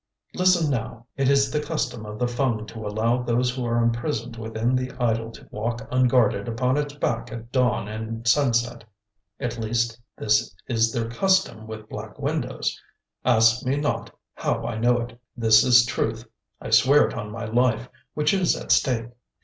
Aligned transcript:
Listen, 0.33 0.71
now, 0.71 1.05
it 1.15 1.29
is 1.29 1.51
the 1.51 1.59
custom 1.61 2.07
of 2.07 2.17
the 2.17 2.27
Fung 2.27 2.65
to 2.65 2.87
allow 2.87 3.21
those 3.21 3.51
who 3.53 3.63
are 3.67 3.83
imprisoned 3.83 4.35
within 4.35 4.75
the 4.75 4.89
idol 4.99 5.29
to 5.31 5.47
walk 5.51 5.87
unguarded 5.91 6.47
upon 6.47 6.75
its 6.75 6.95
back 6.95 7.31
at 7.31 7.51
dawn 7.51 7.87
and 7.87 8.27
sunset. 8.27 8.83
At 9.39 9.59
least, 9.59 9.99
this 10.17 10.55
is 10.65 10.91
their 10.91 11.07
custom 11.07 11.67
with 11.67 11.87
Black 11.87 12.17
Windows—ask 12.17 13.63
me 13.63 13.75
not 13.77 14.09
how 14.33 14.65
I 14.65 14.79
know 14.79 14.99
it; 15.01 15.21
this 15.37 15.63
is 15.63 15.85
truth, 15.85 16.25
I 16.59 16.71
swear 16.71 17.07
it 17.07 17.13
on 17.13 17.29
my 17.31 17.45
life, 17.45 17.87
which 18.15 18.33
is 18.33 18.55
at 18.55 18.71
stake. 18.71 19.05